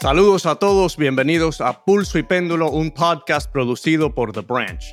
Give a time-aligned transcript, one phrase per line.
[0.00, 4.84] Saludos a todos, bienvenidos a Pulso y Péndulo, un podcast producido por The Branch.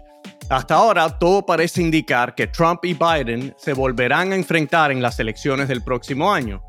[0.49, 5.19] Hasta ahora todo parece indicar que Trump y Biden se volverán a enfrentar en las
[5.19, 6.63] elecciones del próximo año.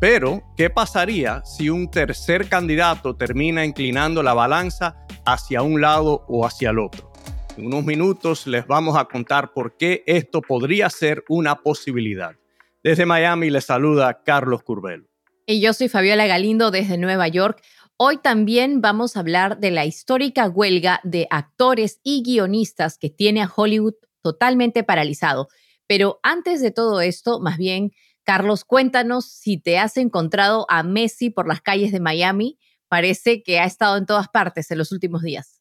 [0.00, 6.46] Pero, ¿qué pasaría si un tercer candidato termina inclinando la balanza hacia un lado o
[6.46, 7.10] hacia el otro?
[7.56, 12.36] En unos minutos les vamos a contar por qué esto podría ser una posibilidad.
[12.84, 15.08] Desde Miami les saluda Carlos Curbelo.
[15.50, 17.62] Y yo soy Fabiola Galindo desde Nueva York.
[18.00, 23.42] Hoy también vamos a hablar de la histórica huelga de actores y guionistas que tiene
[23.42, 25.48] a Hollywood totalmente paralizado.
[25.88, 27.90] Pero antes de todo esto, más bien,
[28.22, 32.56] Carlos, cuéntanos si te has encontrado a Messi por las calles de Miami.
[32.86, 35.60] Parece que ha estado en todas partes en los últimos días.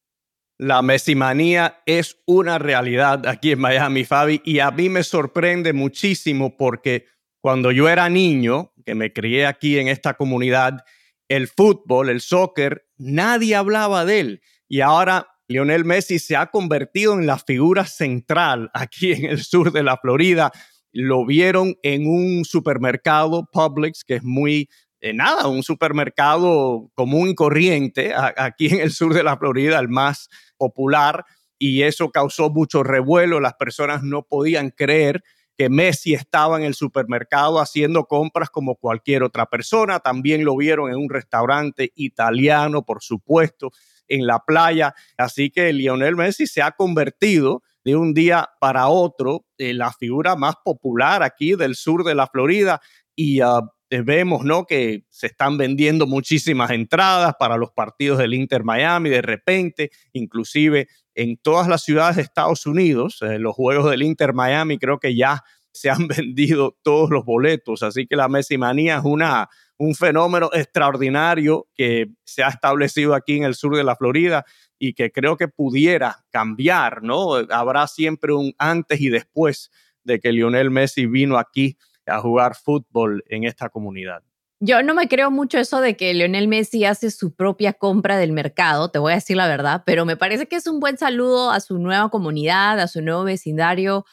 [0.60, 6.56] La Messi-manía es una realidad aquí en Miami, Fabi, y a mí me sorprende muchísimo
[6.56, 7.08] porque
[7.42, 10.84] cuando yo era niño, que me crié aquí en esta comunidad,
[11.30, 14.42] el fútbol, el soccer, nadie hablaba de él.
[14.68, 19.72] Y ahora Lionel Messi se ha convertido en la figura central aquí en el sur
[19.72, 20.52] de la Florida.
[20.92, 27.36] Lo vieron en un supermercado Publix, que es muy, eh, nada, un supermercado común y
[27.36, 31.24] corriente aquí en el sur de la Florida, el más popular.
[31.60, 33.40] Y eso causó mucho revuelo.
[33.40, 35.24] Las personas no podían creer
[35.58, 40.00] que Messi estaba en el supermercado haciendo compras como cualquier otra persona.
[40.00, 43.72] También lo vieron en un restaurante italiano, por supuesto,
[44.08, 44.94] en la playa.
[45.18, 50.36] Así que Lionel Messi se ha convertido de un día para otro en la figura
[50.36, 52.82] más popular aquí del sur de la Florida
[53.16, 54.66] y uh, vemos ¿no?
[54.66, 60.88] que se están vendiendo muchísimas entradas para los partidos del Inter Miami de repente, inclusive
[61.18, 65.16] en todas las ciudades de Estados Unidos, eh, los juegos del Inter Miami creo que
[65.16, 69.94] ya se han vendido todos los boletos, así que la Messi manía es una, un
[69.94, 74.44] fenómeno extraordinario que se ha establecido aquí en el sur de la Florida
[74.80, 77.36] y que creo que pudiera cambiar, ¿no?
[77.50, 79.70] Habrá siempre un antes y después
[80.04, 81.78] de que Lionel Messi vino aquí
[82.08, 84.24] a jugar fútbol en esta comunidad.
[84.60, 88.32] Yo no me creo mucho eso de que Lionel Messi hace su propia compra del
[88.32, 91.52] mercado, te voy a decir la verdad, pero me parece que es un buen saludo
[91.52, 94.06] a su nueva comunidad, a su nuevo vecindario,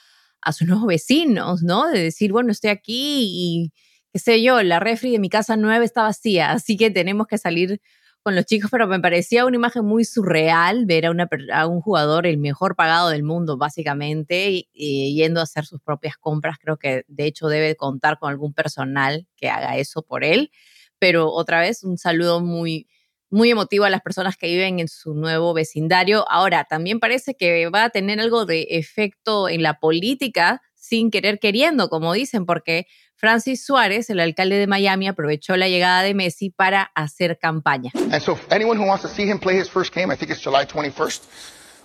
[0.43, 1.89] a sus nuevos vecinos, ¿no?
[1.89, 3.73] De decir, bueno, estoy aquí y
[4.13, 7.39] qué sé yo, la refri de mi casa nueva está vacía, así que tenemos que
[7.39, 7.81] salir
[8.25, 12.39] con los chicos, pero me parecía una imagen muy surreal ver a, un jugador, el
[12.39, 16.57] mejor pagado del mundo, básicamente, y, yendo a hacer sus propias compras.
[16.59, 20.51] Creo que de hecho debe contar con algún personal que haga eso por él.
[20.99, 22.89] Pero otra vez, un saludo muy,
[23.29, 26.25] muy emotivo a las personas que viven en su nuevo vecindario.
[26.31, 30.63] Ahora, también parece que va a tener algo de efecto en la política
[30.95, 36.03] sin querer queriendo, como dicen, porque Francis Suárez, el alcalde de Miami, aprovechó la llegada
[36.03, 37.91] de Messi para hacer campaña.
[37.95, 40.41] And so anyone who wants to see him play his first game, I think it's
[40.41, 41.23] July 21st,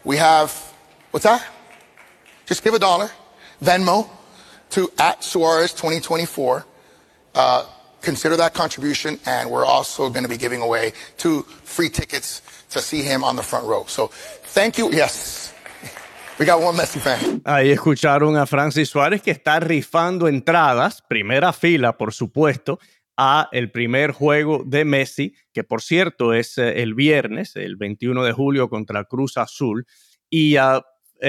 [0.03, 0.51] we have,
[1.11, 1.41] what's that?
[2.45, 3.09] Just give a dollar,
[3.63, 4.07] Venmo,
[4.71, 6.65] to at Suarez 2024.
[7.33, 7.65] Uh,
[8.01, 12.79] consider that contribution, and we're also going to be giving away two free tickets to
[12.79, 13.85] see him on the front row.
[13.87, 14.07] So
[14.53, 14.91] thank you.
[14.91, 15.53] Yes.
[17.43, 22.79] Ahí escucharon a Francis Suárez que está rifando entradas, primera fila, por supuesto,
[23.17, 28.23] a el primer juego de Messi, que por cierto es eh, el viernes, el 21
[28.23, 29.85] de julio contra Cruz Azul.
[30.29, 30.81] Y uh,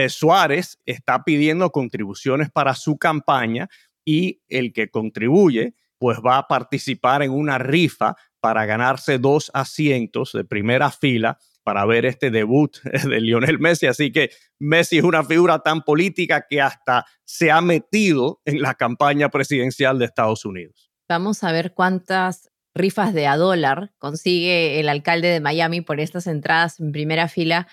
[0.09, 3.69] Suárez está pidiendo contribuciones para su campaña
[4.05, 10.31] y el que contribuye pues va a participar en una rifa para ganarse dos asientos
[10.33, 13.87] de primera fila para ver este debut de Lionel Messi.
[13.87, 18.75] Así que Messi es una figura tan política que hasta se ha metido en la
[18.75, 20.91] campaña presidencial de Estados Unidos.
[21.09, 26.27] Vamos a ver cuántas rifas de a dólar consigue el alcalde de Miami por estas
[26.27, 27.67] entradas en primera fila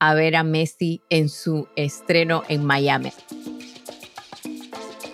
[0.00, 3.12] a ver a Messi en su estreno en Miami.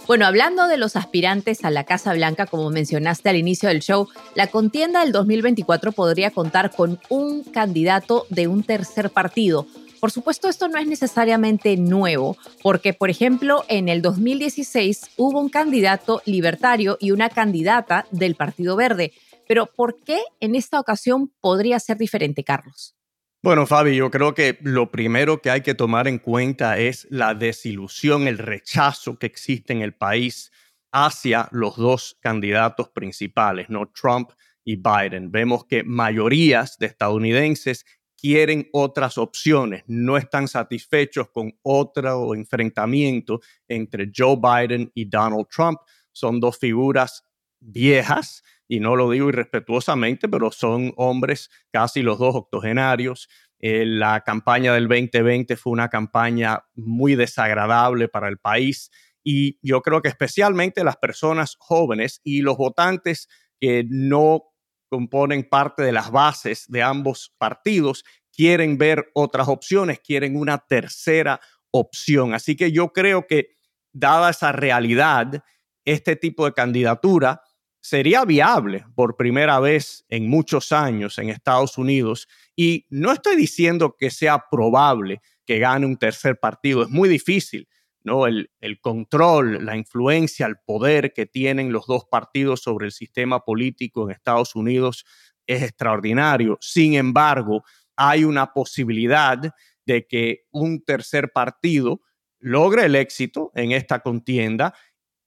[0.06, 4.08] Bueno, hablando de los aspirantes a la Casa Blanca, como mencionaste al inicio del show,
[4.34, 9.67] la contienda del 2024 podría contar con un candidato de un tercer partido.
[10.00, 15.49] Por supuesto, esto no es necesariamente nuevo, porque, por ejemplo, en el 2016 hubo un
[15.49, 19.14] candidato libertario y una candidata del Partido Verde.
[19.49, 22.94] Pero, ¿por qué en esta ocasión podría ser diferente, Carlos?
[23.44, 27.35] Bueno, Fabi, yo creo que lo primero que hay que tomar en cuenta es la
[27.35, 30.50] desilusión, el rechazo que existe en el país
[30.91, 33.93] hacia los dos candidatos principales, ¿no?
[33.93, 34.31] Trump
[34.64, 35.31] y Biden.
[35.31, 37.85] Vemos que mayorías de estadounidenses
[38.17, 45.81] quieren otras opciones, no están satisfechos con otro enfrentamiento entre Joe Biden y Donald Trump.
[46.12, 47.26] Son dos figuras
[47.61, 53.28] viejas, y no lo digo irrespetuosamente, pero son hombres casi los dos octogenarios.
[53.58, 58.90] Eh, la campaña del 2020 fue una campaña muy desagradable para el país
[59.25, 63.28] y yo creo que especialmente las personas jóvenes y los votantes
[63.58, 64.43] que no
[64.90, 71.40] componen parte de las bases de ambos partidos quieren ver otras opciones, quieren una tercera
[71.70, 72.34] opción.
[72.34, 73.56] Así que yo creo que
[73.93, 75.43] dada esa realidad,
[75.84, 77.40] este tipo de candidatura
[77.84, 82.26] sería viable por primera vez en muchos años en Estados Unidos.
[82.56, 87.69] Y no estoy diciendo que sea probable que gane un tercer partido, es muy difícil.
[88.02, 88.26] ¿no?
[88.26, 93.40] El, el, control, la influencia, el poder que tienen los dos partidos sobre el sistema
[93.40, 95.04] político en Estados Unidos
[95.46, 96.56] es extraordinario.
[96.62, 97.64] Sin embargo,
[97.96, 99.38] hay una posibilidad
[99.84, 102.00] de que un tercer partido
[102.38, 104.75] logre el éxito en esta contienda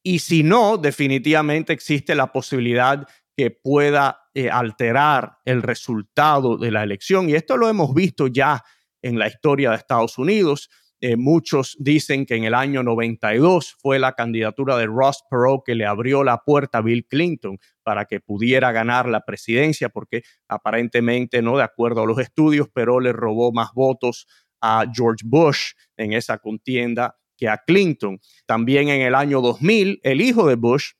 [0.04, 6.84] y si no, definitivamente existe la posibilidad que pueda eh, alterar el resultado de la
[6.84, 7.30] elección.
[7.30, 8.64] Y esto lo hemos visto ya
[9.02, 10.70] en la historia de Estados Unidos.
[11.00, 15.76] Eh, muchos dicen que en el año 92 fue la candidatura de Ross Perot que
[15.76, 21.44] le abrió la puerta a Bill Clinton para que pudiera ganar la presidencia, porque aparentemente,
[21.44, 24.26] no de acuerdo a los estudios, Perot le robó más votos
[24.60, 28.20] a George Bush en esa contienda que a Clinton.
[28.46, 30.92] También en el año 2000, el hijo de Bush,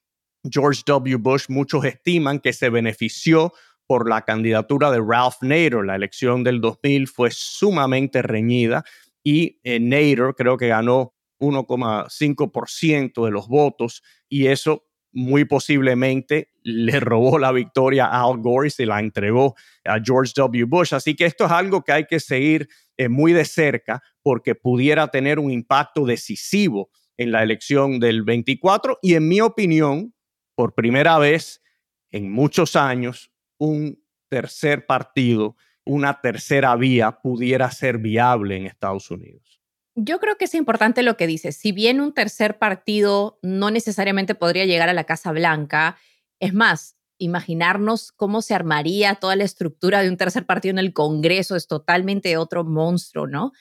[0.50, 1.18] George W.
[1.18, 3.54] Bush, muchos estiman que se benefició
[3.88, 5.86] por la candidatura de Ralph Nader.
[5.86, 8.84] La elección del 2000 fue sumamente reñida
[9.24, 17.00] y eh, Nader creo que ganó 1,5% de los votos y eso muy posiblemente le
[17.00, 19.56] robó la victoria a Al Gore y se la entregó
[19.86, 20.66] a George W.
[20.66, 20.94] Bush.
[20.94, 22.68] Así que esto es algo que hay que seguir
[22.98, 29.00] eh, muy de cerca porque pudiera tener un impacto decisivo en la elección del 24
[29.02, 30.14] y en mi opinión,
[30.56, 31.62] por primera vez
[32.12, 35.56] en muchos años, un tercer partido,
[35.86, 39.62] una tercera vía pudiera ser viable en Estados Unidos.
[39.96, 41.56] Yo creo que es importante lo que dices.
[41.56, 45.98] Si bien un tercer partido no necesariamente podría llegar a la Casa Blanca,
[46.40, 50.94] es más, imaginarnos cómo se armaría toda la estructura de un tercer partido en el
[50.94, 53.52] Congreso es totalmente otro monstruo, ¿no?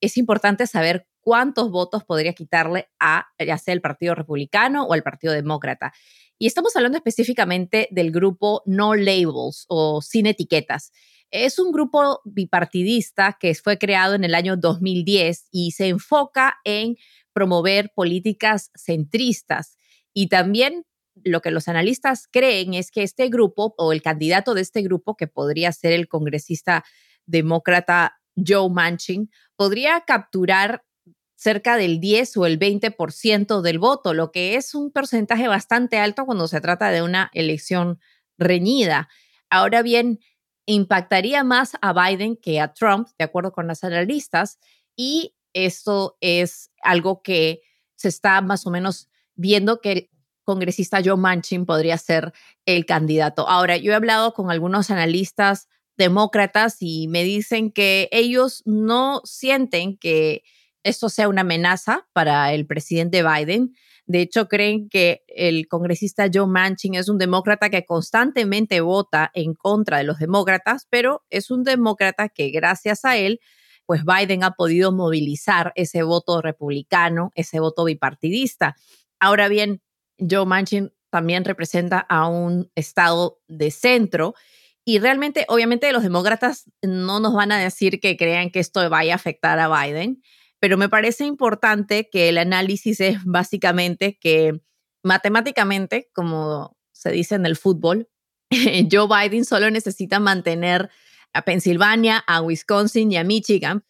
[0.00, 5.32] Es importante saber cuántos votos podría quitarle a ya el Partido Republicano o el Partido
[5.32, 5.92] Demócrata.
[6.38, 10.90] Y estamos hablando específicamente del grupo No Labels o sin etiquetas.
[11.30, 16.96] Es un grupo bipartidista que fue creado en el año 2010 y se enfoca en
[17.32, 19.78] promover políticas centristas
[20.12, 20.84] y también
[21.24, 25.16] lo que los analistas creen es que este grupo o el candidato de este grupo,
[25.16, 26.84] que podría ser el congresista
[27.26, 30.84] demócrata Joe Manchin, podría capturar
[31.34, 36.24] cerca del 10 o el 20% del voto, lo que es un porcentaje bastante alto
[36.24, 37.98] cuando se trata de una elección
[38.38, 39.08] reñida.
[39.50, 40.20] Ahora bien,
[40.66, 44.58] impactaría más a Biden que a Trump, de acuerdo con las analistas,
[44.94, 47.62] y esto es algo que
[47.96, 50.10] se está más o menos viendo que
[50.44, 52.32] congresista Joe Manchin podría ser
[52.66, 53.48] el candidato.
[53.48, 59.96] Ahora, yo he hablado con algunos analistas demócratas y me dicen que ellos no sienten
[59.96, 60.42] que
[60.82, 63.74] esto sea una amenaza para el presidente Biden.
[64.06, 69.54] De hecho, creen que el congresista Joe Manchin es un demócrata que constantemente vota en
[69.54, 73.40] contra de los demócratas, pero es un demócrata que gracias a él,
[73.86, 78.74] pues Biden ha podido movilizar ese voto republicano, ese voto bipartidista.
[79.20, 79.82] Ahora bien,
[80.28, 84.34] Joe Manchin también representa a un estado de centro
[84.84, 89.12] y realmente, obviamente, los demócratas no nos van a decir que crean que esto vaya
[89.12, 90.22] a afectar a Biden,
[90.58, 94.60] pero me parece importante que el análisis es básicamente que
[95.02, 98.08] matemáticamente, como se dice en el fútbol,
[98.90, 100.90] Joe Biden solo necesita mantener
[101.32, 103.84] a Pensilvania, a Wisconsin y a Michigan,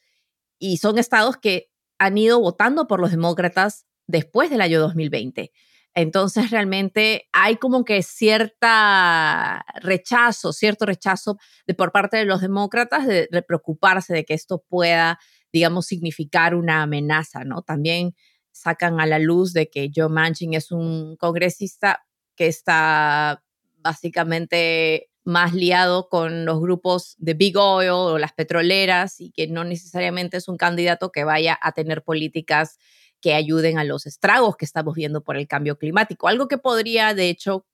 [0.58, 5.52] y son estados que han ido votando por los demócratas después del año 2020.
[5.94, 13.06] Entonces, realmente hay como que cierta rechazo, cierto rechazo de por parte de los demócratas
[13.06, 15.18] de preocuparse de que esto pueda
[15.52, 17.62] digamos, significar una amenaza, ¿no?
[17.62, 18.14] También
[18.50, 22.04] sacan a la luz de que Joe Manchin es un congresista
[22.36, 23.44] que está
[23.78, 29.62] básicamente más liado con los grupos de Big Oil o las petroleras y que no
[29.62, 32.78] necesariamente es un candidato que vaya a tener políticas
[33.22, 36.28] que ayuden a los estragos que estamos viendo por el cambio climático.
[36.28, 37.64] Algo que podría, de hecho,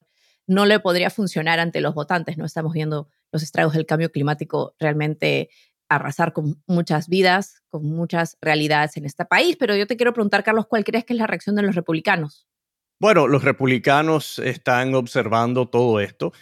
[0.47, 2.39] no le podría funcionar ante los votantes.
[2.39, 5.51] No estamos viendo los estragos del cambio climático realmente
[5.89, 9.57] arrasar con muchas vidas, con muchas realidades en este país.
[9.59, 12.47] Pero yo te quiero preguntar, Carlos, ¿cuál crees que es la reacción de los republicanos?
[13.01, 16.33] Bueno, los republicanos están observando todo esto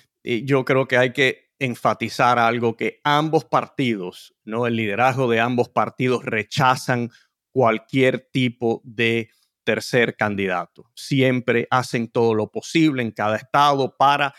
[0.45, 4.67] yo creo que hay que enfatizar algo que ambos partidos, ¿no?
[4.67, 7.11] El liderazgo de ambos partidos rechazan
[7.57, 9.31] cualquier tipo de
[9.65, 10.91] tercer candidato.
[10.95, 14.35] Siempre hacen todo lo posible en cada estado para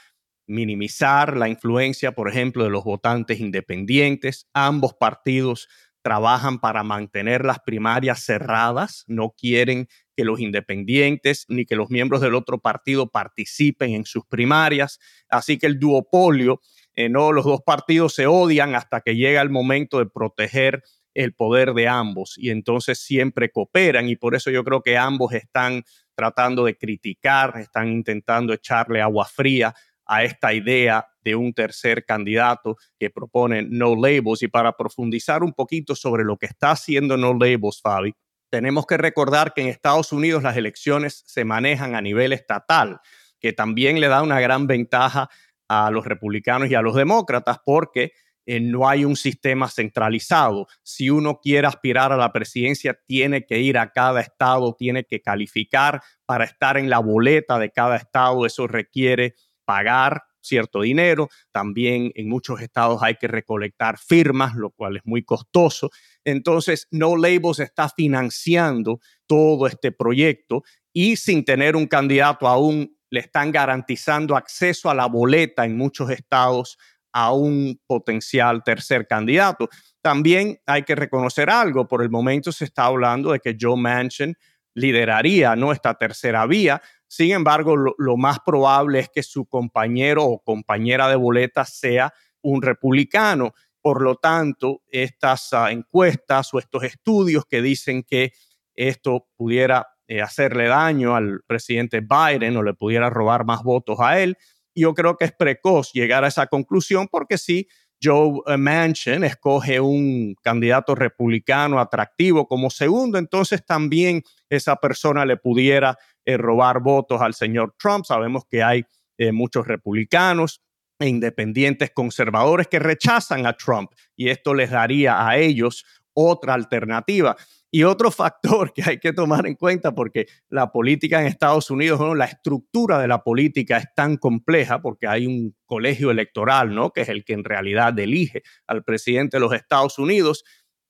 [0.45, 4.47] minimizar la influencia, por ejemplo, de los votantes independientes.
[4.53, 5.67] Ambos partidos
[6.03, 12.21] trabajan para mantener las primarias cerradas, no quieren que los independientes ni que los miembros
[12.21, 14.99] del otro partido participen en sus primarias.
[15.27, 16.61] Así que el duopolio,
[16.93, 20.83] eh, no, los dos partidos se odian hasta que llega el momento de proteger
[21.17, 25.33] el poder de ambos y entonces siempre cooperan y por eso yo creo que ambos
[25.33, 25.83] están
[26.15, 29.73] tratando de criticar, están intentando echarle agua fría
[30.05, 34.43] a esta idea de un tercer candidato que propone No Labels.
[34.43, 38.13] Y para profundizar un poquito sobre lo que está haciendo No Labels, Fabi,
[38.51, 42.99] tenemos que recordar que en Estados Unidos las elecciones se manejan a nivel estatal,
[43.39, 45.29] que también le da una gran ventaja
[45.67, 48.11] a los republicanos y a los demócratas porque
[48.47, 50.67] eh, no hay un sistema centralizado.
[50.81, 55.21] Si uno quiere aspirar a la presidencia, tiene que ir a cada estado, tiene que
[55.21, 58.45] calificar para estar en la boleta de cada estado.
[58.45, 59.35] Eso requiere
[59.65, 61.27] pagar cierto dinero.
[61.51, 65.89] También en muchos estados hay que recolectar firmas, lo cual es muy costoso.
[66.23, 70.63] Entonces, No Labels está financiando todo este proyecto
[70.93, 76.09] y sin tener un candidato aún le están garantizando acceso a la boleta en muchos
[76.09, 76.77] estados
[77.11, 79.69] a un potencial tercer candidato.
[80.01, 84.35] También hay que reconocer algo, por el momento se está hablando de que Joe Manchin
[84.73, 85.71] lideraría ¿no?
[85.71, 86.81] esta tercera vía.
[87.07, 92.61] Sin embargo, lo, más probable es que su compañero o compañera de boleta sea un
[92.61, 93.53] republicano.
[93.81, 98.33] Por lo tanto, estas ah, encuestas o estos estudios que dicen que
[98.75, 104.19] esto pudiera eh, hacerle daño al presidente Biden o le pudiera robar más votos a
[104.21, 104.37] él,
[104.81, 107.67] yo creo que es precoz llegar a esa conclusión porque si
[108.01, 115.37] Joe eh, Manchin escoge un candidato republicano atractivo como segundo, entonces también esa persona le
[115.37, 118.05] pudiera eh, robar votos al señor Trump.
[118.05, 118.85] Sabemos que hay
[119.17, 120.61] eh, muchos republicanos
[120.99, 127.35] e independientes conservadores que rechazan a Trump y esto les daría a ellos otra alternativa.
[127.69, 131.99] Y otro factor que hay que tomar en cuenta, porque la política en Estados Unidos,
[132.17, 136.91] la estructura de la política es tan compleja, porque hay un colegio electoral, ¿no?
[136.91, 140.45] que es el que en realidad elige al presidente de los Estados Unidos.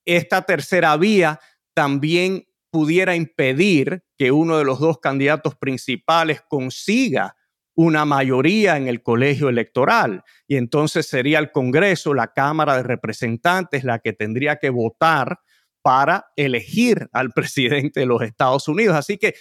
[0.06, 1.40] Esta tercera vía
[1.74, 7.36] también pudiera impedir que uno de los dos candidatos principales consiga
[7.76, 10.24] una mayoría en el colegio electoral.
[10.48, 15.40] Y entonces sería el Congreso, la Cámara de Representantes, la que tendría que votar
[15.88, 18.98] para elegir al presidente de los Estados Unidos.
[18.98, 19.36] Así que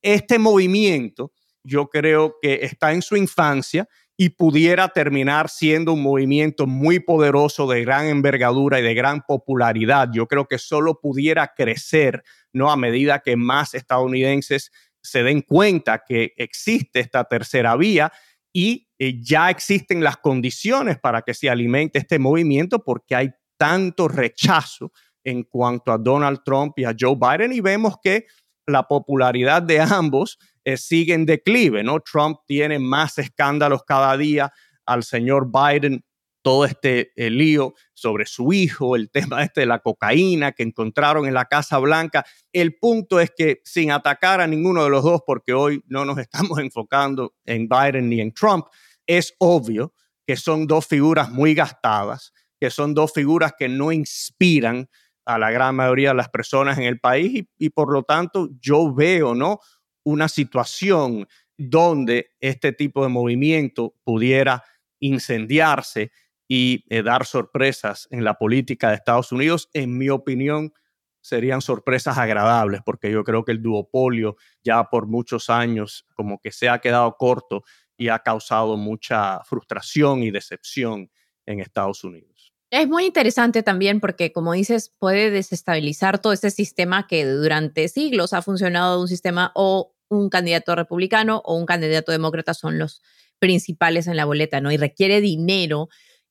[0.00, 6.66] este movimiento yo creo que está en su infancia y pudiera terminar siendo un movimiento
[6.66, 10.08] muy poderoso de gran envergadura y de gran popularidad.
[10.14, 12.70] Yo creo que solo pudiera crecer, ¿no?
[12.70, 18.10] A medida que más estadounidenses se den cuenta que existe esta tercera vía
[18.50, 24.08] y eh, ya existen las condiciones para que se alimente este movimiento porque hay tanto
[24.08, 24.90] rechazo
[25.26, 28.26] en cuanto a Donald Trump y a Joe Biden y vemos que
[28.64, 31.98] la popularidad de ambos eh, sigue en declive, ¿no?
[32.00, 34.52] Trump tiene más escándalos cada día
[34.84, 36.04] al señor Biden,
[36.42, 41.26] todo este eh, lío sobre su hijo, el tema este de la cocaína que encontraron
[41.26, 42.24] en la Casa Blanca.
[42.52, 46.18] El punto es que sin atacar a ninguno de los dos, porque hoy no nos
[46.18, 48.66] estamos enfocando en Biden ni en Trump,
[49.08, 49.92] es obvio
[50.24, 54.88] que son dos figuras muy gastadas, que son dos figuras que no inspiran
[55.26, 58.94] a la gran mayoría de las personas en el país y, por lo tanto yo
[58.94, 59.58] veo, ¿no?
[60.04, 61.26] Una situación
[61.58, 64.62] donde este tipo de movimiento pudiera
[65.00, 66.12] incendiarse
[66.48, 70.72] y eh, dar sorpresas en la política de Estados Unidos, en mi opinión,
[71.20, 76.52] serían sorpresas agradables, porque yo creo que el duopolio ya por muchos años como que
[76.52, 77.64] se ha quedado corto
[77.96, 81.10] y ha causado mucha frustración y decepción
[81.44, 82.35] en Estados Unidos.
[82.70, 88.32] Es muy interesante también porque, como dices, puede desestabilizar todo ese sistema que durante siglos
[88.32, 93.02] ha funcionado un sistema o un candidato republicano o un candidato demócrata son los
[93.38, 94.72] principales en la boleta, ¿no?
[94.72, 95.88] Y requiere dinero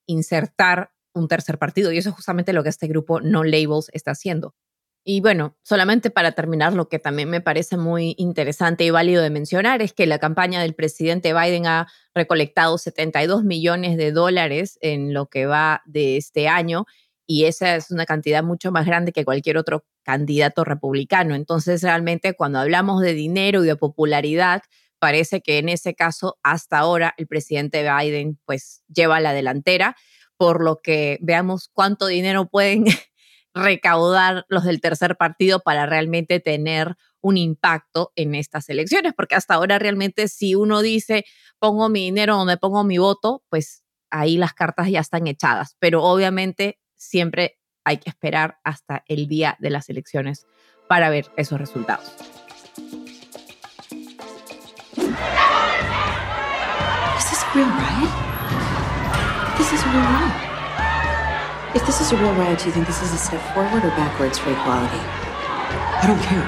[0.07, 4.11] insertar un tercer partido y eso es justamente lo que este grupo No Labels está
[4.11, 4.55] haciendo.
[5.07, 9.29] Y bueno, solamente para terminar, lo que también me parece muy interesante y válido de
[9.29, 15.13] mencionar es que la campaña del presidente Biden ha recolectado 72 millones de dólares en
[15.13, 16.87] lo que va de este año
[17.27, 21.35] y esa es una cantidad mucho más grande que cualquier otro candidato republicano.
[21.35, 24.63] Entonces, realmente cuando hablamos de dinero y de popularidad,
[24.97, 29.95] parece que en ese caso, hasta ahora, el presidente Biden pues lleva la delantera,
[30.37, 32.85] por lo que veamos cuánto dinero pueden
[33.55, 39.55] recaudar los del tercer partido para realmente tener un impacto en estas elecciones, porque hasta
[39.55, 41.25] ahora realmente si uno dice
[41.57, 46.03] pongo mi dinero donde pongo mi voto, pues ahí las cartas ya están echadas, pero
[46.03, 50.45] obviamente siempre hay que esperar hasta el día de las elecciones
[50.87, 52.11] para ver esos resultados.
[57.55, 57.71] Real
[59.95, 60.44] real.
[61.75, 63.89] If this is a real riot, do you think this is a step forward or
[63.97, 64.95] backwards for equality?
[64.95, 66.47] I don't care.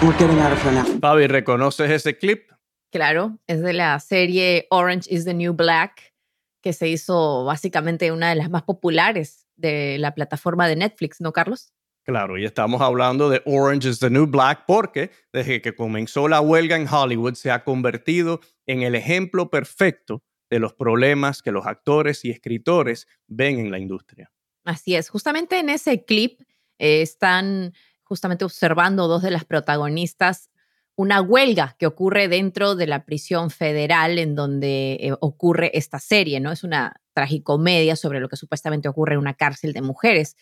[0.00, 0.86] We're getting out of here now.
[1.00, 2.50] Fabi, ¿reconoces ese clip?
[2.90, 6.14] Claro, es de la serie Orange is the New Black,
[6.62, 11.32] que se hizo básicamente una de las más populares de la plataforma de Netflix, ¿no,
[11.32, 11.74] Carlos?
[12.06, 16.40] Claro, y estamos hablando de Orange is the New Black porque desde que comenzó la
[16.40, 21.66] huelga en Hollywood se ha convertido en el ejemplo perfecto de los problemas que los
[21.66, 24.30] actores y escritores ven en la industria.
[24.64, 26.40] Así es, justamente en ese clip
[26.78, 30.50] eh, están justamente observando dos de las protagonistas
[30.96, 36.40] una huelga que ocurre dentro de la prisión federal en donde eh, ocurre esta serie,
[36.40, 36.52] ¿no?
[36.52, 40.36] Es una tragicomedia sobre lo que supuestamente ocurre en una cárcel de mujeres.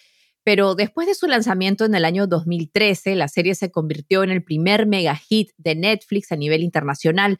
[0.44, 4.42] Pero después de su lanzamiento en el año 2013, la serie se convirtió en el
[4.42, 7.38] primer mega hit de Netflix a nivel internacional.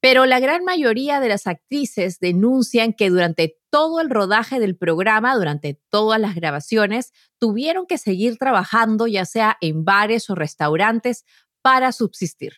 [0.00, 5.36] Pero la gran mayoría de las actrices denuncian que durante todo el rodaje del programa,
[5.36, 11.24] durante todas las grabaciones, tuvieron que seguir trabajando ya sea en bares o restaurantes
[11.62, 12.54] para subsistir.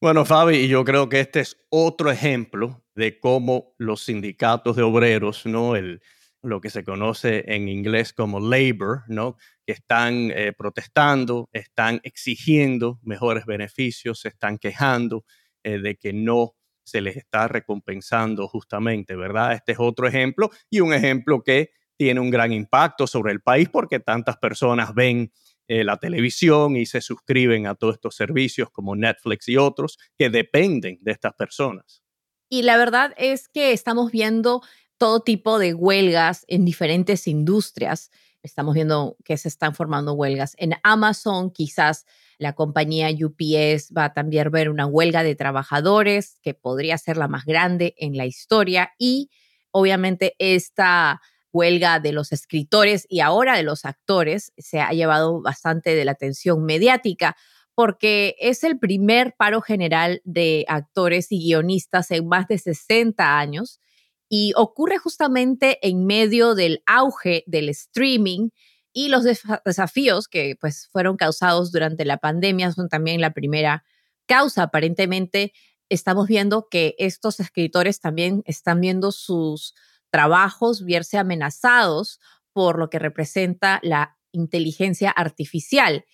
[0.00, 5.46] Bueno, Fabi, yo creo que este es otro ejemplo de cómo los sindicatos de obreros,
[5.46, 5.74] ¿no?
[5.74, 6.00] El,
[6.42, 9.36] lo que se conoce en inglés como labor, ¿no?
[9.66, 15.24] que están eh, protestando, están exigiendo mejores beneficios, se están quejando
[15.64, 16.54] eh, de que no
[16.86, 19.52] se les está recompensando justamente, ¿verdad?
[19.52, 23.68] Este es otro ejemplo y un ejemplo que tiene un gran impacto sobre el país
[23.68, 25.32] porque tantas personas ven
[25.66, 30.30] eh, la televisión y se suscriben a todos estos servicios como Netflix y otros que
[30.30, 32.02] dependen de estas personas.
[32.48, 34.62] Y la verdad es que estamos viendo
[34.96, 38.10] todo tipo de huelgas en diferentes industrias.
[38.46, 40.54] Estamos viendo que se están formando huelgas.
[40.56, 42.06] En Amazon, quizás
[42.38, 47.28] la compañía UPS va a también ver una huelga de trabajadores que podría ser la
[47.28, 49.30] más grande en la historia y
[49.72, 51.20] obviamente esta
[51.52, 56.12] huelga de los escritores y ahora de los actores se ha llevado bastante de la
[56.12, 57.36] atención mediática
[57.74, 63.80] porque es el primer paro general de actores y guionistas en más de 60 años
[64.28, 68.50] y ocurre justamente en medio del auge del streaming
[68.92, 73.84] y los desafíos que pues fueron causados durante la pandemia son también la primera
[74.26, 74.62] causa.
[74.64, 75.52] Aparentemente
[75.88, 79.74] estamos viendo que estos escritores también están viendo sus
[80.10, 82.20] trabajos verse amenazados
[82.52, 86.06] por lo que representa la inteligencia artificial.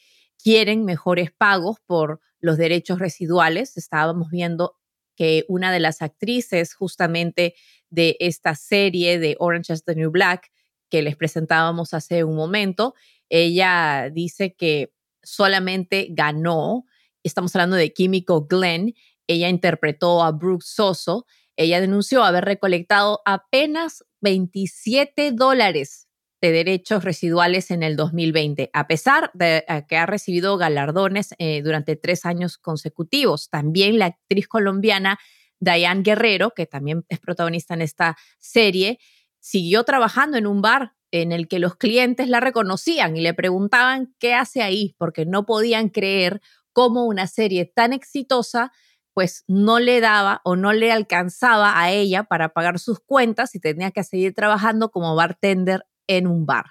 [0.42, 3.77] Quieren mejores pagos por los derechos residuales.
[3.77, 4.77] Estábamos viendo
[5.14, 7.55] que una de las actrices justamente
[7.92, 10.50] de esta serie de Orange is the New Black
[10.90, 12.94] que les presentábamos hace un momento,
[13.31, 16.85] ella dice que solamente ganó,
[17.22, 18.94] estamos hablando de Químico Glenn,
[19.26, 21.24] ella interpretó a Brooke Soso,
[21.57, 26.09] ella denunció haber recolectado apenas 27 dólares
[26.42, 31.62] de derechos residuales en el 2020, a pesar de eh, que ha recibido galardones eh,
[31.62, 33.48] durante tres años consecutivos.
[33.48, 35.18] También la actriz colombiana
[35.62, 38.98] Diane Guerrero, que también es protagonista en esta serie,
[39.38, 44.14] siguió trabajando en un bar en el que los clientes la reconocían y le preguntaban
[44.18, 46.40] qué hace ahí, porque no podían creer
[46.72, 48.72] cómo una serie tan exitosa
[49.14, 53.61] pues no le daba o no le alcanzaba a ella para pagar sus cuentas y
[53.61, 56.64] tenía que seguir trabajando como bartender en un bar.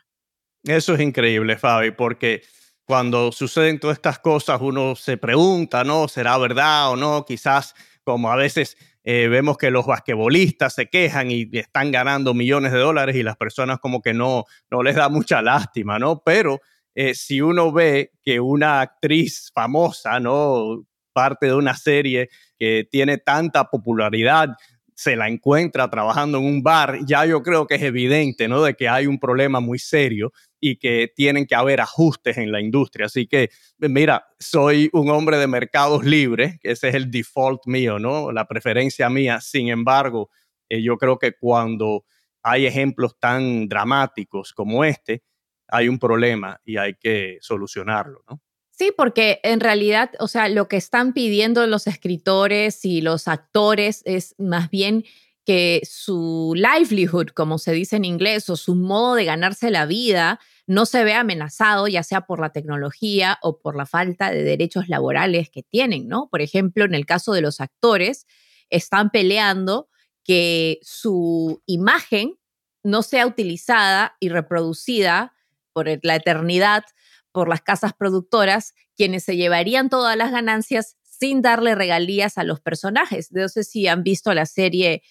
[0.64, 2.42] Eso es increíble, Fabi, porque
[2.86, 6.08] cuando suceden todas estas cosas uno se pregunta, ¿no?
[6.08, 7.26] ¿Será verdad o no?
[7.26, 7.76] Quizás
[8.12, 12.80] como a veces eh, vemos que los basquetbolistas se quejan y están ganando millones de
[12.80, 16.22] dólares y las personas como que no, no les da mucha lástima, ¿no?
[16.24, 16.60] Pero
[16.94, 20.86] eh, si uno ve que una actriz famosa, ¿no?
[21.14, 24.50] parte de una serie que tiene tanta popularidad
[24.96, 28.62] se la encuentra trabajando en un bar, ya yo creo que es evidente, ¿no?
[28.64, 32.62] De que hay un problema muy serio y que tienen que haber ajustes en la
[32.62, 33.08] industria.
[33.08, 33.50] Así que,
[33.80, 38.32] mira, soy un hombre de mercados libres, ese es el default mío, ¿no?
[38.32, 39.42] La preferencia mía.
[39.42, 40.30] Sin embargo,
[40.70, 42.06] eh, yo creo que cuando
[42.44, 45.24] hay ejemplos tan dramáticos como este,
[45.68, 48.42] hay un problema y hay que solucionarlo, ¿no?
[48.82, 54.02] Sí, porque en realidad, o sea, lo que están pidiendo los escritores y los actores
[54.06, 55.06] es más bien
[55.46, 60.40] que su livelihood, como se dice en inglés, o su modo de ganarse la vida,
[60.66, 64.90] no se vea amenazado, ya sea por la tecnología o por la falta de derechos
[64.90, 66.28] laborales que tienen, ¿no?
[66.32, 68.26] Por ejemplo, en el caso de los actores,
[68.72, 69.90] están peleando
[70.24, 72.34] que su imagen
[72.82, 75.36] no sea utilizada y reproducida
[75.72, 76.84] por la eternidad
[77.32, 82.60] por las casas productoras, quienes se llevarían todas las ganancias sin darle regalías a los
[82.60, 83.32] personajes.
[83.32, 85.04] No sé si han visto la serie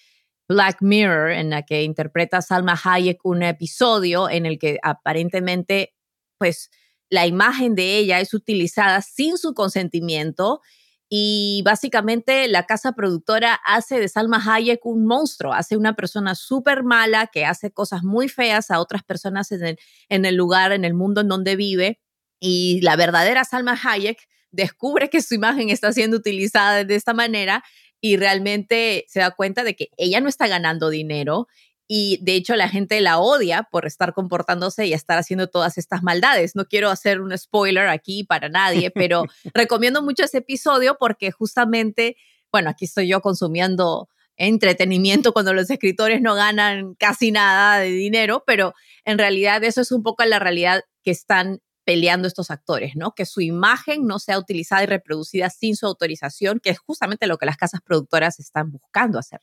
[0.47, 5.93] Black Mirror, en la que interpreta Salma Hayek un episodio en el que aparentemente,
[6.37, 6.69] pues,
[7.09, 10.61] la imagen de ella es utilizada sin su consentimiento
[11.09, 16.83] y básicamente la casa productora hace de Salma Hayek un monstruo, hace una persona súper
[16.83, 20.85] mala que hace cosas muy feas a otras personas en el, en el lugar, en
[20.85, 21.99] el mundo en donde vive
[22.41, 27.63] y la verdadera Salma Hayek descubre que su imagen está siendo utilizada de esta manera
[28.01, 31.47] y realmente se da cuenta de que ella no está ganando dinero
[31.87, 36.03] y de hecho la gente la odia por estar comportándose y estar haciendo todas estas
[36.03, 36.55] maldades.
[36.55, 42.17] No quiero hacer un spoiler aquí para nadie, pero recomiendo mucho ese episodio porque justamente,
[42.51, 48.43] bueno, aquí estoy yo consumiendo entretenimiento cuando los escritores no ganan casi nada de dinero,
[48.47, 48.73] pero
[49.05, 53.13] en realidad eso es un poco la realidad que están peleando estos actores, ¿no?
[53.15, 57.37] Que su imagen no sea utilizada y reproducida sin su autorización, que es justamente lo
[57.37, 59.41] que las casas productoras están buscando hacer.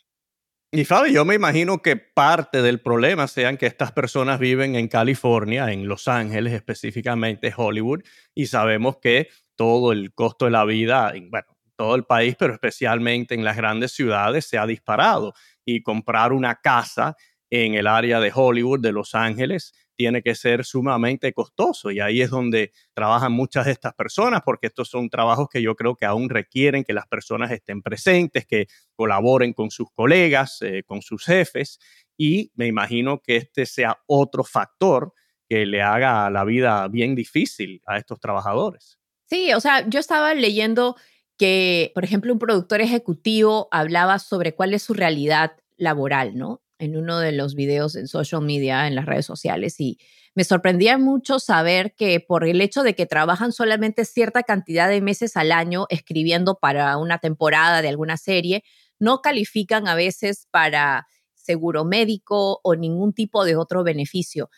[0.70, 4.88] Y Fabi, yo me imagino que parte del problema sean que estas personas viven en
[4.88, 8.03] California, en Los Ángeles específicamente, Hollywood,
[8.35, 13.35] y sabemos que todo el costo de la vida, bueno, todo el país, pero especialmente
[13.35, 15.33] en las grandes ciudades, se ha disparado.
[15.64, 17.16] Y comprar una casa
[17.51, 22.23] en el área de Hollywood, de Los Ángeles, tiene que ser sumamente costoso y ahí
[22.23, 26.07] es donde trabajan muchas de estas personas porque estos son trabajos que yo creo que
[26.07, 31.25] aún requieren que las personas estén presentes, que colaboren con sus colegas, eh, con sus
[31.25, 31.81] jefes
[32.17, 35.13] y me imagino que este sea otro factor
[35.49, 39.01] que le haga la vida bien difícil a estos trabajadores.
[39.27, 40.95] Sí, o sea, yo estaba leyendo
[41.37, 46.63] que, por ejemplo, un productor ejecutivo hablaba sobre cuál es su realidad laboral, ¿no?
[46.79, 49.99] En uno de los videos en social media, en las redes sociales, y
[50.35, 55.01] me sorprendía mucho saber que por el hecho de que trabajan solamente cierta cantidad de
[55.01, 58.62] meses al año escribiendo para una temporada de alguna serie,
[59.01, 64.51] no califican a veces para seguro médico o ningún tipo de otro beneficio.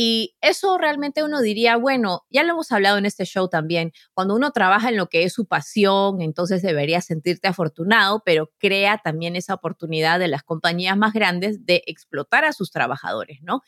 [0.00, 4.36] Y eso realmente uno diría, bueno, ya lo hemos hablado en este show también, cuando
[4.36, 9.34] uno trabaja en lo que es su pasión, entonces debería sentirte afortunado, pero crea también
[9.34, 13.62] esa oportunidad de las compañías más grandes de explotar a sus trabajadores, ¿no?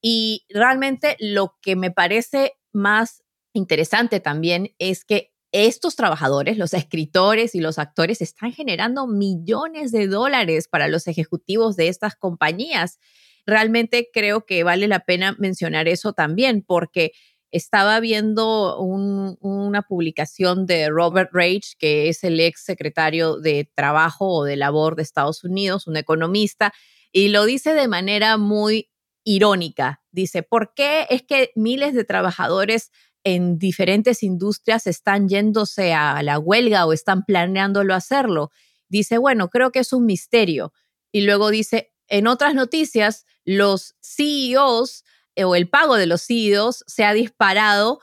[0.00, 7.56] Y realmente lo que me parece más interesante también es que estos trabajadores, los escritores
[7.56, 13.00] y los actores, están generando millones de dólares para los ejecutivos de estas compañías
[13.46, 17.12] realmente creo que vale la pena mencionar eso también, porque
[17.52, 24.44] estaba viendo una publicación de Robert Rage, que es el ex secretario de Trabajo o
[24.44, 26.72] de Labor de Estados Unidos, un economista,
[27.12, 28.88] y lo dice de manera muy
[29.22, 30.02] irónica.
[30.10, 32.90] Dice, ¿por qué es que miles de trabajadores
[33.22, 38.50] en diferentes industrias están yéndose a la huelga o están planeándolo hacerlo?
[38.88, 40.72] Dice, bueno, creo que es un misterio.
[41.12, 46.84] Y luego dice, en otras noticias, los CEOs eh, o el pago de los CEOs
[46.86, 48.00] se ha disparado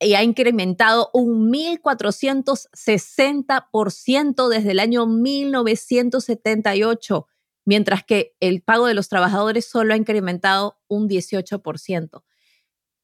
[0.00, 7.28] y ha incrementado un 1.460% desde el año 1978,
[7.64, 12.24] mientras que el pago de los trabajadores solo ha incrementado un 18%.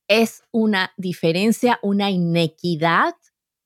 [0.09, 3.15] Es una diferencia, una inequidad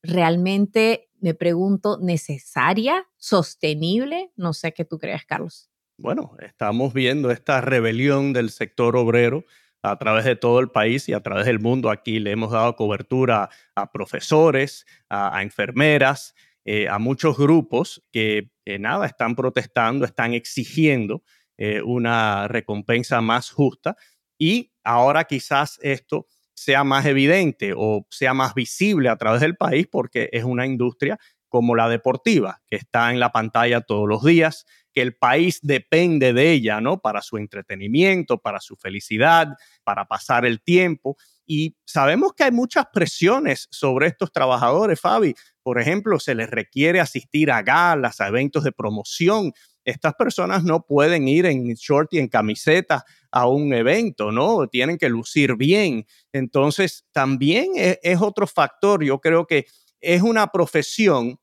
[0.02, 4.30] realmente, me pregunto, necesaria, sostenible.
[4.36, 5.71] No sé qué tú crees, Carlos
[6.02, 9.44] bueno, estamos viendo esta rebelión del sector obrero
[9.82, 11.90] a través de todo el país y a través del mundo.
[11.90, 16.34] Aquí le hemos dado cobertura a profesores, a, enfermeras,
[16.64, 21.22] eh, a muchos grupos que eh, nada, están protestando, están exigiendo
[21.56, 23.96] eh, una recompensa más justa
[24.36, 29.86] y ahora quizás esto sea más evidente o sea más visible a través del país
[29.90, 31.18] porque es una industria
[31.52, 36.32] como la deportiva, que está en la pantalla todos los días, que el país depende
[36.32, 37.00] de ella, ¿no?
[37.00, 39.48] Para su entretenimiento, para su felicidad,
[39.84, 41.16] para pasar el tiempo.
[41.46, 45.34] Y sabemos que hay muchas presiones sobre estos trabajadores, Fabi.
[45.62, 49.52] Por ejemplo, se les requiere asistir a galas, a eventos de promoción
[49.84, 54.68] estas personas no pueden ir en short y en camiseta a un evento, ¿no?
[54.68, 56.06] Tienen que lucir bien.
[56.32, 59.02] Entonces, también es, es otro factor.
[59.02, 59.66] Yo creo que
[60.00, 61.38] es una profesión,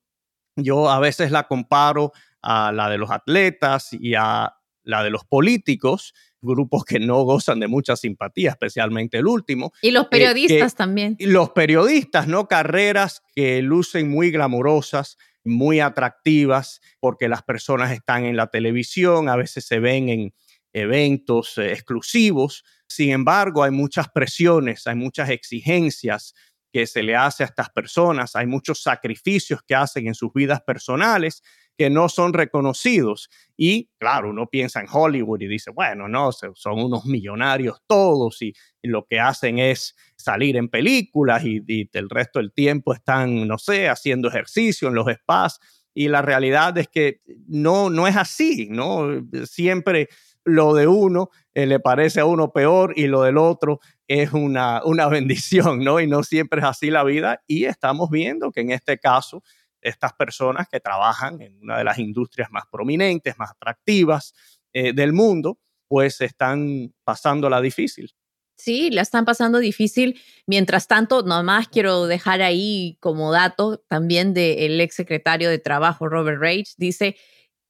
[0.55, 5.23] yo a veces la comparo a la de los atletas y a la de los
[5.25, 9.71] políticos, grupos que no gozan de mucha simpatía, especialmente el último.
[9.81, 11.15] Y los eh, periodistas también.
[11.19, 12.47] Y los periodistas, ¿no?
[12.47, 19.35] Carreras que lucen muy glamorosas, muy atractivas, porque las personas están en la televisión, a
[19.35, 20.33] veces se ven en
[20.73, 22.63] eventos eh, exclusivos.
[22.87, 26.33] Sin embargo, hay muchas presiones, hay muchas exigencias
[26.71, 30.61] que se le hace a estas personas, hay muchos sacrificios que hacen en sus vidas
[30.61, 31.41] personales
[31.79, 33.29] que no son reconocidos.
[33.55, 38.53] Y claro, uno piensa en Hollywood y dice, bueno, no, son unos millonarios todos y,
[38.83, 43.57] lo que hacen es salir en películas y, y, el resto del tiempo están, no
[43.57, 45.59] sé, haciendo ejercicio en los spas.
[45.93, 49.07] Y la realidad es que no, no es así, ¿no?
[49.45, 50.09] Siempre
[50.43, 54.81] lo de uno eh, le parece a uno peor y lo del otro es una,
[54.83, 55.99] una bendición, ¿no?
[55.99, 57.41] Y no siempre es así la vida.
[57.47, 59.43] Y estamos viendo que en este caso,
[59.81, 64.33] estas personas que trabajan en una de las industrias más prominentes, más atractivas
[64.73, 68.13] eh, del mundo, pues están pasando la difícil.
[68.57, 70.19] Sí, la están pasando difícil.
[70.45, 76.41] Mientras tanto, nomás quiero dejar ahí como dato también del ex secretario de Trabajo, Robert
[76.41, 77.15] Rage, dice,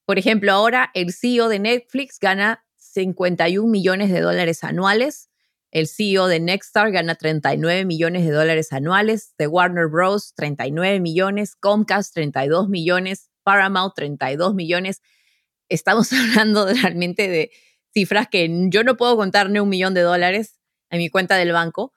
[0.04, 5.29] por ejemplo, ahora el CEO de Netflix gana 51 millones de dólares anuales
[5.70, 10.34] el CEO de Nexstar gana 39 millones de dólares anuales, de Warner Bros.
[10.34, 15.00] 39 millones, Comcast 32 millones, Paramount 32 millones.
[15.68, 17.50] Estamos hablando realmente de
[17.92, 20.58] cifras que yo no puedo contar ni un millón de dólares
[20.90, 21.92] en mi cuenta del banco.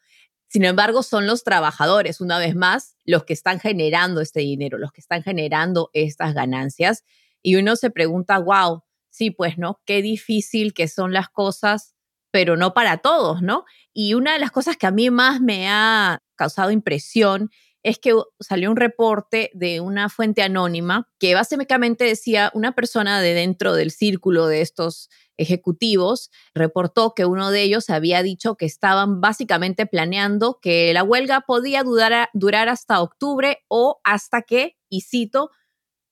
[0.48, 4.92] Sin embargo, son los trabajadores, una vez más, los que están generando este dinero, los
[4.92, 7.04] que están generando estas ganancias.
[7.42, 9.82] Y uno se pregunta, wow, sí, pues, ¿no?
[9.86, 11.93] Qué difícil que son las cosas
[12.34, 13.64] pero no para todos, ¿no?
[13.94, 17.52] Y una de las cosas que a mí más me ha causado impresión
[17.84, 23.36] es que salió un reporte de una fuente anónima que básicamente decía una persona de
[23.36, 29.22] dentro del círculo de estos ejecutivos reportó que uno de ellos había dicho que estaban
[29.22, 35.52] básicamente planeando que la huelga podía durar, durar hasta octubre o hasta que, y cito,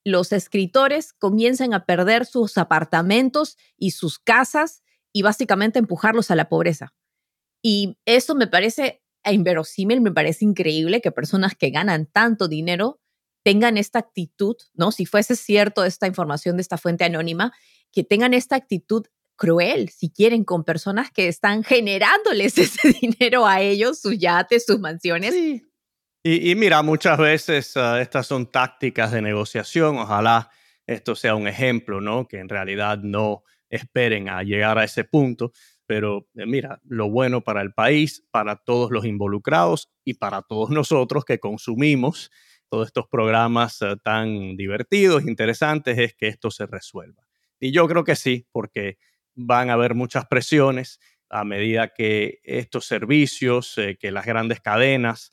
[0.03, 6.49] los escritores comiencen a perder sus apartamentos y sus casas y básicamente empujarlos a la
[6.49, 6.93] pobreza.
[7.63, 12.99] Y eso me parece inverosímil, me parece increíble que personas que ganan tanto dinero
[13.43, 14.91] tengan esta actitud, ¿no?
[14.91, 17.51] Si fuese cierto esta información de esta fuente anónima,
[17.91, 23.61] que tengan esta actitud cruel, si quieren, con personas que están generándoles ese dinero a
[23.61, 25.33] ellos, sus yates, sus mansiones.
[25.33, 25.67] Sí.
[26.23, 30.51] Y, mira, muchas veces ah, estas son tácticas de negociación, ojalá
[30.85, 32.27] esto sea un ejemplo, ¿no?
[32.27, 35.51] Que en realidad no esperen a llegar a ese punto.
[35.87, 40.69] Pero eh, mira, lo bueno para el país, para todos los involucrados y para todos
[40.69, 42.29] nosotros que consumimos
[42.69, 47.25] todos estos programas eh, tan divertidos, interesantes, es que esto se resuelva.
[47.59, 48.97] Y yo creo que sí, porque
[49.35, 55.31] van a haber muchas presiones a medida que estos servicios, eh, que las grandes cadenas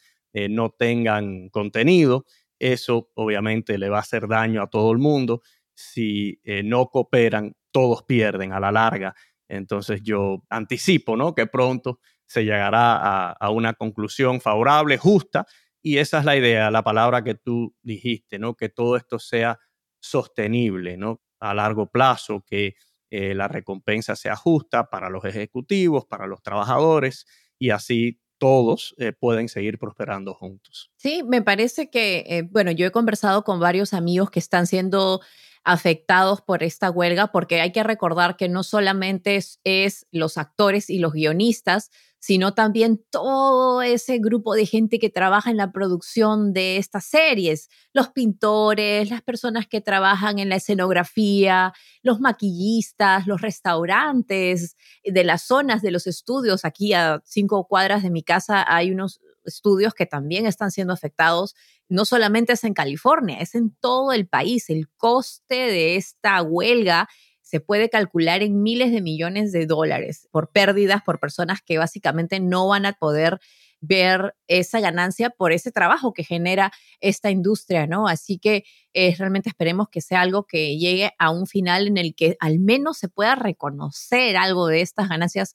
[0.51, 2.25] no tengan contenido.
[2.61, 5.43] Eso obviamente le va a hacer daño a todo el mundo
[5.75, 9.15] si no cooperan todos pierden a la larga.
[9.49, 11.35] Entonces yo anticipo, ¿no?
[11.35, 15.47] Que pronto se llegará a, una conclusión favorable, justa,
[15.83, 18.55] y esa es la idea, la palabra que tú dijiste, ¿no?
[18.55, 19.59] Que todo esto sea
[20.01, 21.23] sostenible, ¿no?
[21.41, 22.75] A largo plazo, que
[23.11, 27.27] eh, la recompensa sea justa para los ejecutivos, para los trabajadores,
[27.59, 30.91] y así todos eh, pueden seguir prosperando juntos.
[30.97, 35.21] Sí, me parece que, eh, bueno, yo he conversado con varios amigos que están siendo
[35.65, 40.99] afectados por esta huelga, porque hay que recordar que no solamente es, los actores y
[40.99, 41.91] los guionistas,
[42.21, 47.69] sino también todo ese grupo de gente que trabaja en la producción de estas series,
[47.93, 55.43] los pintores, las personas que trabajan en la escenografía, los maquillistas, los restaurantes de las
[55.43, 56.65] zonas de los estudios.
[56.65, 61.55] Aquí a cinco cuadras de mi casa hay unos estudios que también están siendo afectados
[61.89, 64.71] no solamente es en California, es en todo el país.
[64.71, 67.09] El coste de esta huelga
[67.43, 72.41] se puede calcular en miles de millones de dólares por pérdidas, por personas que básicamente
[72.41, 73.41] no van a poder
[73.81, 78.09] ver esa ganancia por ese trabajo que genera esta industria, ¿no?
[78.09, 82.15] Así que eh, realmente esperemos que sea algo que llegue a un final en el
[82.15, 85.55] que al menos se pueda reconocer algo de estas ganancias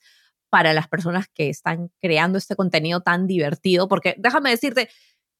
[0.53, 4.87] para las personas que están creando este contenido tan divertido, porque déjame decirte,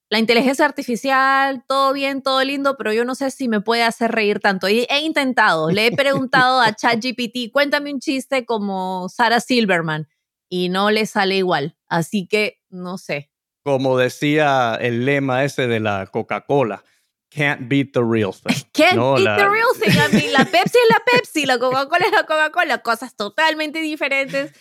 [0.10, 4.12] la inteligencia artificial, todo bien, todo lindo, pero yo no sé si me puede hacer
[4.12, 4.70] reír tanto.
[4.70, 10.08] Y he intentado, le he preguntado a ChatGPT, cuéntame un chiste como Sarah Silverman,
[10.50, 11.78] y no le sale igual.
[11.88, 13.30] Así que no sé.
[13.64, 16.84] Como decía el lema ese de la Coca-Cola,
[17.34, 18.56] can't beat the real thing.
[18.74, 19.98] Can't beat the real thing.
[19.98, 24.52] I mean, la Pepsi es la Pepsi, la Coca-Cola es la Coca-Cola, cosas totalmente diferentes,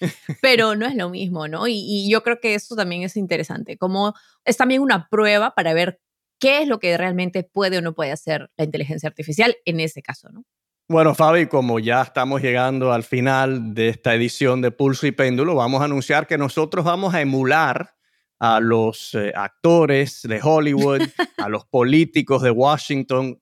[0.41, 1.67] pero no es lo mismo, ¿no?
[1.69, 5.75] Y, y, yo creo que eso también es interesante, como es también una prueba para
[5.75, 6.01] ver
[6.39, 10.03] qué es lo que realmente puede o no puede hacer la inteligencia artificial en ese
[10.03, 10.45] caso, ¿no?
[10.89, 15.55] Bueno, Fabi, como ya estamos llegando al final de esta edición de Pulso y Péndulo,
[15.55, 17.95] vamos a anunciar que nosotros vamos a emular
[18.43, 21.03] a los eh, actores de Hollywood,
[21.37, 23.41] a los políticos de Washington.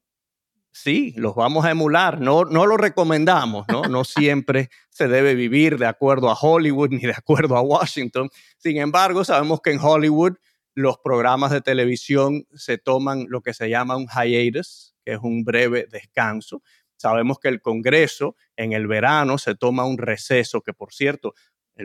[0.73, 3.85] Sí, los vamos a emular, no, no lo recomendamos, ¿no?
[3.85, 8.29] No siempre se debe vivir de acuerdo a Hollywood ni de acuerdo a Washington.
[8.59, 10.35] Sin embargo, sabemos que en Hollywood
[10.75, 15.45] los programas de televisión se toman lo que se llama un hiatus, que es un
[15.45, 16.63] breve descanso.
[16.99, 21.33] Sabemos que el Congreso en el verano se toma un receso, que por cierto,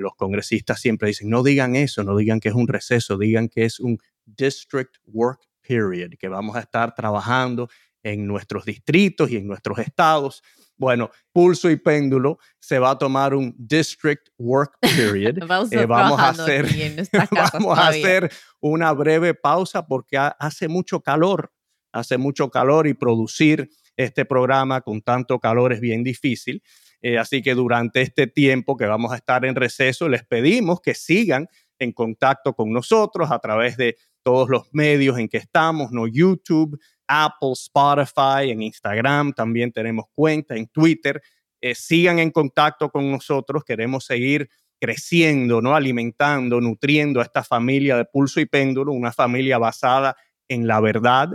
[0.01, 3.65] los congresistas siempre dicen, no digan eso, no digan que es un receso, digan que
[3.65, 7.69] es un District Work Period, que vamos a estar trabajando
[8.03, 10.43] en nuestros distritos y en nuestros estados.
[10.77, 15.47] Bueno, pulso y péndulo se va a tomar un District Work Period.
[15.47, 16.67] vamos, eh, vamos a hacer,
[17.53, 21.51] vamos a hacer una breve pausa porque hace mucho calor,
[21.91, 26.61] hace mucho calor y producir este programa con tanto calor es bien difícil.
[27.07, 30.95] Eh, así que durante este tiempo que vamos a estar en receso, les pedimos que
[30.95, 36.07] sigan en contacto con nosotros a través de todos los medios en que estamos, ¿no?
[36.07, 41.21] YouTube, Apple, Spotify, en Instagram, también tenemos cuenta, en Twitter.
[41.61, 44.49] Eh, sigan en contacto con nosotros, queremos seguir
[44.81, 45.75] creciendo, ¿no?
[45.75, 50.15] Alimentando, nutriendo a esta familia de pulso y péndulo, una familia basada
[50.47, 51.29] en la verdad,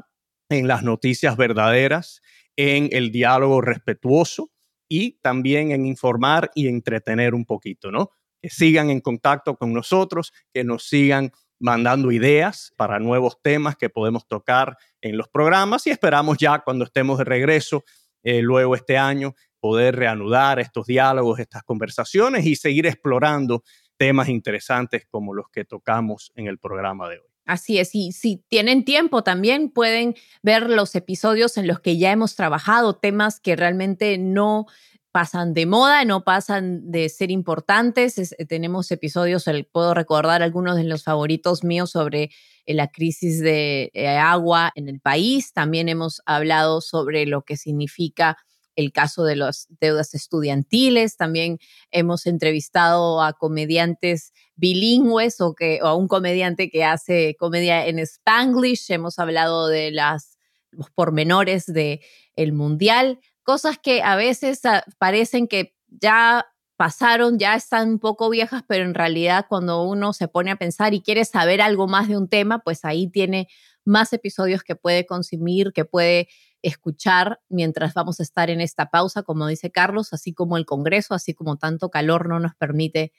[0.48, 2.22] en las noticias verdaderas,
[2.56, 4.50] en el diálogo respetuoso
[4.90, 8.10] y también en informar y entretener un poquito, ¿no?
[8.42, 13.88] Que sigan en contacto con nosotros, que nos sigan mandando ideas para nuevos temas que
[13.88, 17.84] podemos tocar en los programas y esperamos ya cuando estemos de regreso
[18.22, 23.62] eh, luego este año poder reanudar estos diálogos, estas conversaciones y seguir explorando
[23.96, 27.29] temas interesantes como los que tocamos en el programa de hoy.
[27.46, 32.12] Así es, y si tienen tiempo también pueden ver los episodios en los que ya
[32.12, 34.66] hemos trabajado, temas que realmente no
[35.10, 38.18] pasan de moda, no pasan de ser importantes.
[38.18, 42.30] Eh, tenemos episodios, puedo recordar algunos de los favoritos míos sobre
[42.66, 45.52] eh, la crisis de eh, agua en el país.
[45.52, 48.36] También hemos hablado sobre lo que significa
[48.80, 51.16] el caso de las deudas estudiantiles.
[51.16, 51.58] También
[51.90, 58.90] hemos entrevistado a comediantes bilingües o, que, a un comediante que hace comedia en spanglish.
[58.90, 60.38] Hemos hablado de las,
[60.70, 62.00] los pormenores del
[62.36, 64.60] el mundial, cosas que a veces
[64.98, 70.28] parecen que ya pasaron, ya están un poco viejas, pero en realidad cuando uno se
[70.28, 73.48] pone a pensar y quiere saber algo más de un tema, pues ahí tiene
[73.84, 76.28] más episodios que puede consumir, que puede
[76.62, 81.14] escuchar mientras vamos a estar en esta pausa, como dice Carlos, así como el Congreso,
[81.14, 83.12] así como tanto calor no nos permite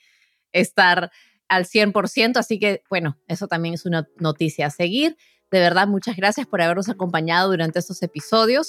[0.52, 1.12] estar
[1.47, 5.17] al 100%, así que bueno, eso también es una noticia a seguir.
[5.50, 8.67] De verdad, muchas gracias por habernos acompañado durante estos episodios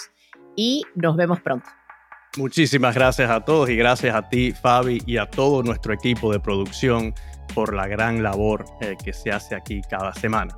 [0.57, 1.68] y nos vemos pronto.
[2.37, 6.40] Muchísimas gracias a todos y gracias a ti, Fabi, y a todo nuestro equipo de
[6.40, 7.14] producción
[7.55, 10.57] por la gran labor eh, que se hace aquí cada semana.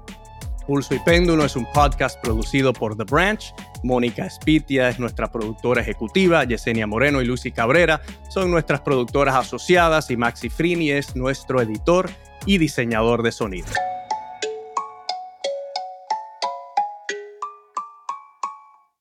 [0.67, 3.55] Pulso y Péndulo es un podcast producido por The Branch.
[3.83, 10.11] Mónica Espitia es nuestra productora ejecutiva, Yesenia Moreno y Lucy Cabrera son nuestras productoras asociadas
[10.11, 12.11] y Maxi Frini es nuestro editor
[12.47, 13.69] y diseñador de sonido.